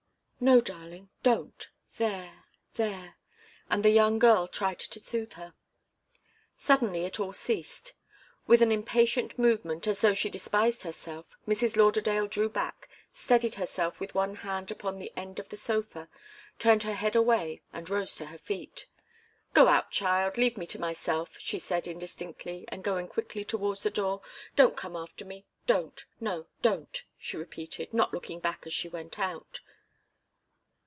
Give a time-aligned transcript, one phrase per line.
[0.43, 1.67] "No, darling don't!
[1.99, 3.17] There, there!"
[3.69, 5.53] And the young girl tried to soothe her.
[6.57, 7.93] Suddenly it all ceased.
[8.47, 11.77] With an impatient movement, as though she despised herself, Mrs.
[11.77, 16.09] Lauderdale drew back, steadied herself with one hand upon the end of the sofa,
[16.57, 18.87] turned her head away and rose to her feet.
[19.53, 23.91] "Go out, child leave me to myself!" she said indistinctly, and going quickly towards the
[23.91, 24.23] door.
[24.55, 29.19] "Don't come after me don't no, don't," she repeated, not looking back, as she went
[29.19, 29.59] out.